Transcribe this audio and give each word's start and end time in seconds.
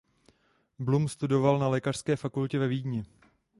Blum 0.79 1.07
studoval 1.07 1.59
na 1.59 1.67
lékařské 1.67 2.15
fakultě 2.15 2.59
ve 2.59 2.67
Vídni. 2.67 3.05